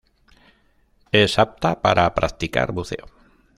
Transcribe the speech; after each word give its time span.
Es 1.11 1.37
apta 1.37 1.79
para 1.79 2.11
practicar 2.15 2.71
buceo. 2.71 3.05